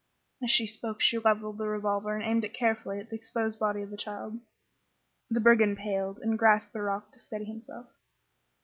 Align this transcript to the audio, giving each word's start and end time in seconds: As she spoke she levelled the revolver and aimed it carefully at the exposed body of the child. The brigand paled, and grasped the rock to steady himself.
As 0.43 0.49
she 0.49 0.65
spoke 0.65 0.99
she 0.99 1.19
levelled 1.19 1.59
the 1.59 1.67
revolver 1.67 2.15
and 2.15 2.23
aimed 2.23 2.43
it 2.43 2.55
carefully 2.55 2.99
at 2.99 3.09
the 3.11 3.15
exposed 3.15 3.59
body 3.59 3.83
of 3.83 3.91
the 3.91 3.97
child. 3.97 4.39
The 5.29 5.39
brigand 5.39 5.77
paled, 5.77 6.17
and 6.21 6.39
grasped 6.39 6.73
the 6.73 6.81
rock 6.81 7.11
to 7.11 7.19
steady 7.19 7.45
himself. 7.45 7.85